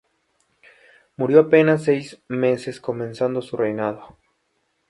Murió 1.15 1.41
apenas 1.41 1.83
seis 1.83 2.19
meses 2.27 2.79
comenzado 2.81 3.39
su 3.43 3.55
reinado. 3.55 4.17